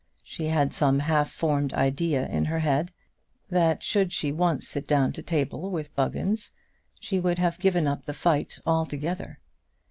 She 0.23 0.47
had 0.47 0.73
some 0.73 0.97
half 0.97 1.29
formed 1.29 1.75
idea 1.75 2.25
in 2.27 2.45
her 2.45 2.57
head 2.57 2.91
that 3.51 3.83
should 3.83 4.11
she 4.11 4.31
once 4.31 4.67
sit 4.67 4.87
down 4.87 5.13
to 5.13 5.21
table 5.21 5.69
with 5.69 5.95
Buggins, 5.95 6.49
she 6.99 7.19
would 7.19 7.37
have 7.37 7.59
given 7.59 7.87
up 7.87 8.05
the 8.05 8.13
fight 8.15 8.57
altogether. 8.65 9.39